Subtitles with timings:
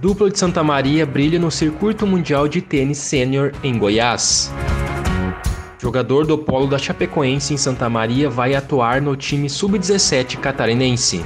[0.00, 4.52] Dupla de Santa Maria brilha no Circuito Mundial de Tênis Sênior em Goiás.
[5.82, 11.24] Jogador do polo da Chapecoense em Santa Maria vai atuar no time sub-17 catarinense.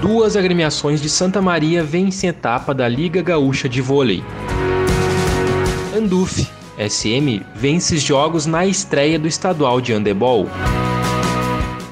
[0.00, 4.22] Duas agremiações de Santa Maria vencem etapa da Liga Gaúcha de Vôlei.
[5.96, 6.46] Anduf
[6.78, 10.48] SM vence jogos na estreia do estadual de handebol.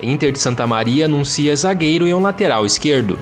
[0.01, 3.19] Inter de Santa Maria anuncia zagueiro e um lateral esquerdo.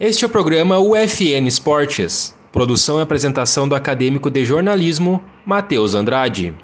[0.00, 2.32] Este é o programa UFN Esportes.
[2.52, 6.54] Produção e apresentação do acadêmico de jornalismo Matheus Andrade.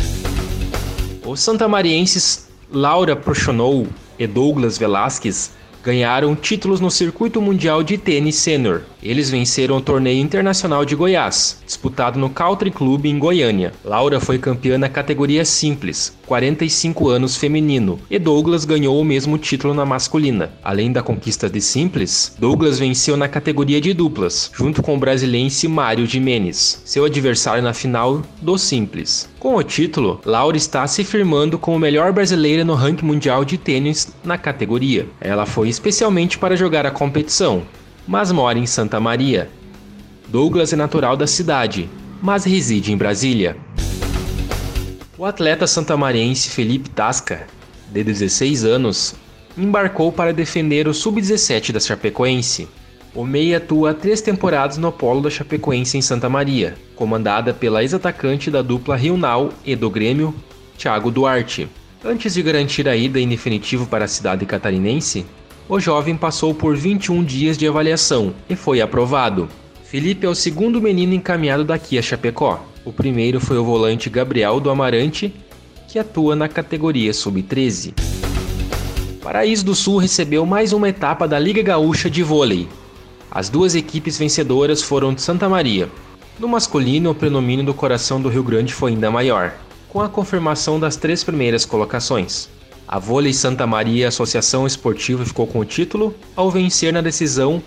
[1.27, 3.89] Os santamarienses Laura Prochonou
[4.21, 5.51] e Douglas Velasquez
[5.83, 8.83] ganharam títulos no Circuito Mundial de Tênis Sênior.
[9.05, 13.75] Eles venceram o Torneio Internacional de Goiás, disputado no Country Club em Goiânia.
[13.85, 19.75] Laura foi campeã na categoria simples, 45 anos feminino, e Douglas ganhou o mesmo título
[19.75, 20.53] na masculina.
[20.65, 25.69] Além da conquista de simples, Douglas venceu na categoria de duplas, junto com o brasilense
[25.69, 29.29] Mário Jimenez, seu adversário na final do simples.
[29.39, 34.11] Com o título, Laura está se firmando como melhor brasileira no ranking mundial de tênis
[34.25, 35.07] na categoria.
[35.21, 37.63] Ela foi especialmente para jogar a competição,
[38.07, 39.49] mas mora em Santa Maria.
[40.29, 41.89] Douglas é natural da cidade,
[42.21, 43.57] mas reside em Brasília.
[45.17, 47.47] O atleta santamariense Felipe Tasca,
[47.91, 49.15] de 16 anos,
[49.57, 52.69] embarcou para defender o sub-17 da Chapecoense.
[53.15, 58.51] O Meia atua três temporadas no polo da Chapecoense em Santa Maria, comandada pela ex-atacante
[58.51, 60.35] da dupla Rio Nau e do Grêmio,
[60.77, 61.69] Thiago Duarte.
[62.05, 65.25] Antes de garantir a ida em definitivo para a cidade catarinense,
[65.69, 69.49] o jovem passou por 21 dias de avaliação e foi aprovado.
[69.85, 72.65] Felipe é o segundo menino encaminhado daqui a Chapecó.
[72.85, 75.35] O primeiro foi o volante Gabriel do Amarante,
[75.89, 77.95] que atua na categoria sub-13.
[79.23, 82.69] Paraíso do Sul recebeu mais uma etapa da Liga Gaúcha de Vôlei,
[83.35, 85.91] as duas equipes vencedoras foram de Santa Maria.
[86.39, 89.53] No masculino, o predomínio do coração do Rio Grande foi ainda maior,
[89.89, 92.49] com a confirmação das três primeiras colocações.
[92.87, 97.63] A Vôlei Santa Maria Associação Esportiva ficou com o título ao vencer na decisão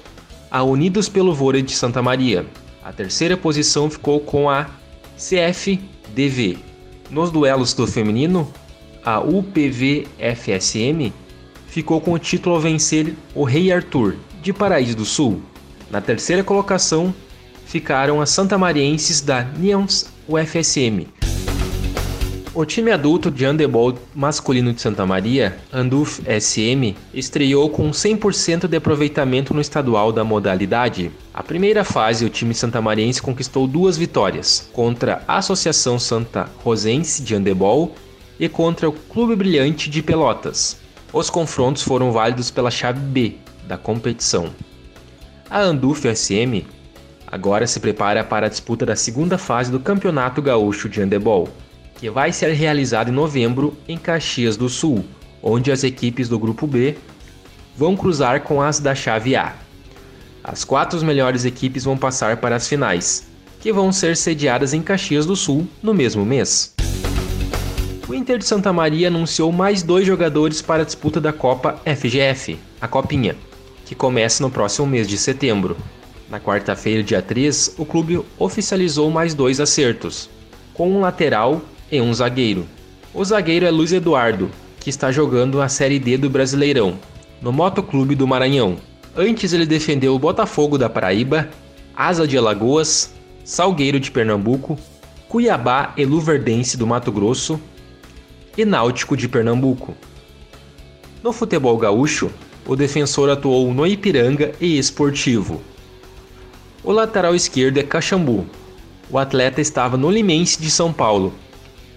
[0.50, 2.46] a Unidos pelo Vôlei de Santa Maria.
[2.84, 4.68] A terceira posição ficou com a
[5.18, 6.60] CFDV.
[7.10, 8.52] Nos duelos do feminino,
[9.04, 11.12] a UPV-FSM
[11.68, 15.42] ficou com o título ao vencer o Rei Arthur, de Paraíso do Sul.
[15.90, 17.14] Na terceira colocação
[17.66, 21.08] ficaram as santamarienses da Neons UFSM.
[22.58, 28.76] O time adulto de handebol masculino de Santa Maria, Anduf SM, estreou com 100% de
[28.76, 31.12] aproveitamento no estadual da modalidade.
[31.32, 37.36] A primeira fase, o time santamariense conquistou duas vitórias, contra a Associação Santa Rosense de
[37.36, 37.94] handebol
[38.40, 40.78] e contra o Clube Brilhante de Pelotas.
[41.14, 43.36] Os confrontos foram válidos pela chave B
[43.68, 44.50] da competição.
[45.48, 46.66] A Anduf SM
[47.28, 51.50] agora se prepara para a disputa da segunda fase do Campeonato Gaúcho de Handebol,
[51.98, 55.04] que vai ser realizado em novembro em Caxias do Sul,
[55.42, 56.96] onde as equipes do Grupo B
[57.76, 59.56] vão cruzar com as da chave A.
[60.44, 63.28] As quatro melhores equipes vão passar para as finais,
[63.60, 66.74] que vão ser sediadas em Caxias do Sul no mesmo mês.
[68.08, 72.58] O Inter de Santa Maria anunciou mais dois jogadores para a disputa da Copa FGF,
[72.80, 73.36] a Copinha,
[73.86, 75.76] que começa no próximo mês de setembro.
[76.30, 80.30] Na quarta-feira, dia 3, o clube oficializou mais dois acertos,
[80.74, 82.66] com um lateral e um zagueiro.
[83.14, 84.50] O zagueiro é Luiz Eduardo,
[84.80, 86.98] que está jogando a Série D do Brasileirão,
[87.42, 88.78] no Motoclube do Maranhão.
[89.16, 91.50] Antes ele defendeu o Botafogo da Paraíba,
[91.96, 93.14] Asa de Alagoas,
[93.44, 94.78] Salgueiro de Pernambuco,
[95.28, 97.60] Cuiabá e Luverdense do Mato Grosso
[98.58, 99.96] e Náutico de Pernambuco.
[101.24, 102.30] No futebol gaúcho,
[102.66, 105.62] o defensor atuou no Ipiranga e Esportivo.
[106.84, 108.46] O lateral esquerdo é Caxambu.
[109.10, 111.34] O atleta estava no Limense de São Paulo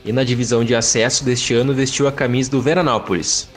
[0.05, 3.49] e na divisão de acesso deste ano vestiu a camisa do Veranópolis.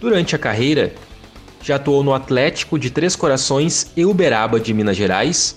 [0.00, 0.94] Durante a carreira,
[1.62, 5.56] já atuou no Atlético de Três Corações e Uberaba de Minas Gerais,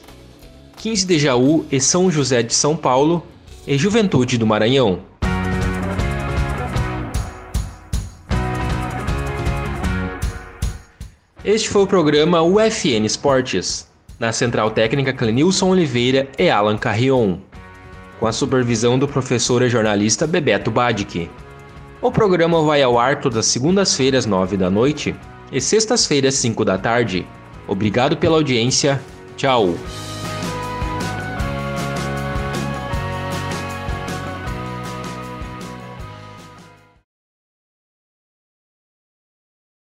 [0.78, 3.26] 15 de Jaú e São José de São Paulo
[3.66, 5.02] e Juventude do Maranhão.
[11.44, 13.88] Este foi o programa UFN Esportes,
[14.20, 17.38] na Central Técnica Clenilson Oliveira e Alan Carrion
[18.19, 21.30] com a supervisão do professor e jornalista Bebeto Badic.
[22.02, 25.16] O programa vai ao ar todas segundas-feiras, nove da noite,
[25.52, 27.28] e sextas-feiras, cinco da tarde.
[27.68, 29.02] Obrigado pela audiência.
[29.36, 29.75] Tchau.